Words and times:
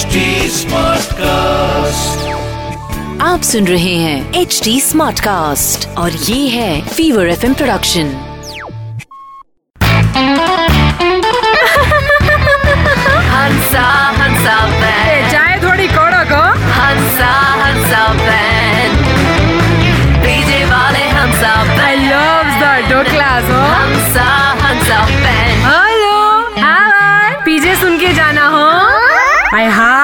HD 0.00 0.20
Smartcast. 0.48 2.20
आप 3.22 3.42
सुन 3.42 3.66
रहे 3.66 3.94
हैं 3.94 4.40
एच 4.40 4.60
डी 4.64 4.80
स्मार्ट 4.80 5.20
कास्ट 5.20 5.86
और 5.98 6.12
ये 6.28 6.38
है 6.48 6.80
फीवर 6.88 7.28
एफ़ 7.30 7.44
प्रोडक्शन 7.54 8.12
हंसा 13.32 14.56
थोड़ी 15.64 15.88
कड़क 15.88 16.32
हो 16.32 16.42
हंसा 16.78 17.32
हंसा 17.62 18.06
डीजे 20.24 20.64
वाले 20.72 21.04
हंसा 21.18 21.54
आई 21.88 21.96
द 22.08 22.22
हो 22.92 23.12
हंसा 23.26 23.60
हंसा 23.74 24.49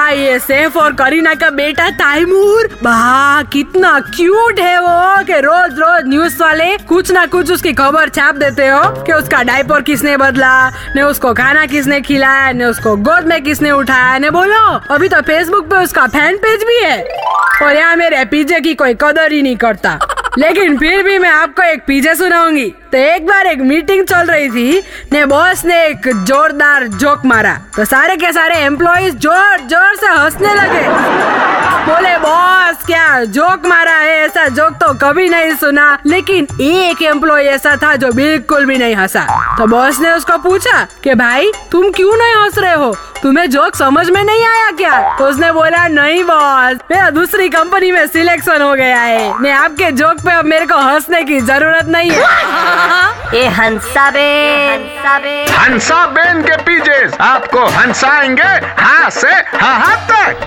ये 0.05 0.37
सैफ 0.39 0.77
और 0.77 0.93
करीना 0.93 1.33
का 1.33 1.49
बेटा 1.49 1.89
तैमूर 1.89 2.69
वाह 2.83 3.41
कितना 3.43 3.99
क्यूट 3.99 4.59
है 4.59 4.79
वो 4.81 5.23
कि 5.23 5.39
रोज 5.39 5.79
रोज 5.79 6.07
न्यूज़ 6.07 6.37
वाले 6.41 6.77
कुछ 6.87 7.11
ना 7.11 7.25
कुछ 7.25 7.51
उसकी 7.51 7.73
खबर 7.73 8.09
छाप 8.09 8.35
देते 8.35 8.67
हो 8.67 8.81
कि 9.03 9.13
उसका 9.13 9.43
डायपर 9.43 9.81
किसने 9.81 10.17
बदला, 10.17 10.69
ने 10.95 11.01
उसको 11.01 11.33
खाना 11.33 11.65
किसने 11.65 12.01
खिलाया, 12.01 12.51
ने 12.51 12.65
उसको 12.65 12.95
गोद 12.97 13.27
में 13.27 13.41
किसने 13.43 13.71
उठाया, 13.71 14.17
ने 14.17 14.29
बोलो। 14.29 14.63
अभी 14.95 15.09
तो 15.09 15.21
फेसबुक 15.21 15.65
पे 15.65 15.83
उसका 15.83 16.07
फ़ैन 16.07 16.37
पेज 16.37 16.63
भी 16.63 16.79
है। 16.83 17.01
और 17.63 17.75
यहाँ 17.75 17.95
मेरे 17.95 18.25
पीजे 18.25 18.59
की 18.59 18.73
कोई 18.75 18.93
कदर 18.93 19.31
ही 19.31 19.41
नहीं 19.41 19.57
करता। 19.57 19.99
लेकिन 20.37 20.77
फिर 20.77 21.03
भी 21.03 21.17
मैं 21.19 21.29
आपको 21.29 21.63
एक 21.63 21.83
पीछे 21.87 22.15
सुनाऊँगी। 22.15 22.65
तो 22.91 22.97
एक 22.97 23.25
बार 23.27 23.47
एक 23.47 23.59
मीटिंग 23.61 24.05
चल 24.05 24.27
रही 24.27 24.49
थी, 24.49 24.83
ने 25.13 25.25
बॉस 25.25 25.63
ने 25.65 25.83
एक 25.85 26.07
जोरदार 26.23 26.87
जोक 26.87 27.25
मारा। 27.25 27.53
तो 27.75 27.85
सारे 27.85 28.15
के 28.15 28.31
सारे 28.33 28.55
एम्प्लॉज 28.55 29.15
ज़ोर 29.15 29.59
ज़ोर 29.67 29.95
से 29.95 30.07
हंसने 30.07 30.53
लगे। 30.53 30.87
बोले, 31.87 32.17
बॉस, 32.19 32.85
क्या 32.85 33.06
जोक 33.25 33.65
मारा 33.65 33.95
है 33.95 34.17
ऐसा 34.25 34.47
जोक 34.47 34.73
तो 34.73 34.93
कभी 35.01 35.27
नहीं 35.29 35.55
सुना। 35.55 35.97
लेकिन 36.05 36.47
एक 36.61 37.01
एम्प्लॉय 37.01 37.43
ऐसा 37.47 37.75
था 37.75 37.95
जो 37.95 38.11
बिल्कुल 38.11 38.65
भी 38.65 38.77
नहीं 38.77 38.95
हंसा। 38.95 39.25
तो 39.57 39.67
बॉस 39.67 39.99
ने 39.99 40.11
उसको 40.11 40.37
पूछा 40.37 40.85
कि 41.03 41.13
भाई 41.13 41.51
तुम 41.71 41.91
क्यों 41.91 42.15
नहीं 42.17 42.35
हंस 42.35 42.57
रहे 42.57 42.73
हो? 42.73 42.95
तुम्हें 43.23 43.49
जोक 43.49 43.75
समझ 43.75 44.09
में 44.09 44.23
नहीं 44.23 44.45
आया 44.45 44.71
क्या? 44.71 45.17
तो 45.17 45.25
उसने 45.25 45.51
बोला 45.51 45.87
नहीं 45.87 46.23
बॉस 46.23 46.77
मेरा 46.91 47.09
दूसरी 47.09 47.49
कंपनी 47.49 47.91
में 47.91 48.05
सिलेक्शन 48.07 48.61
हो 48.61 48.73
गया 48.73 48.99
है। 48.99 49.33
मैं 49.39 49.51
आपके 49.51 49.91
जोक 49.91 50.21
पे 50.25 50.31
अब 50.31 50.45
मेरे 50.45 50.65
को 50.65 50.77
हंसने 50.77 51.23
की 51.23 51.39
ज़रूरत 51.41 51.85
नहीं 51.87 52.11
है। 52.11 53.33
ये 53.33 53.47
हंसा 53.47 54.09
बे 54.11 54.27
हंसा 54.67 55.17
बे 55.19 55.43
हंसा 55.51 56.05
बेन 56.07 56.41
के 56.41 56.57
पीजे 56.57 56.99
आपको 57.21 57.65
हंसाएँगे 57.65 58.51
हाँ 58.81 59.09
से 59.09 59.33
हाँ 59.57 59.95
तक। 60.11 60.46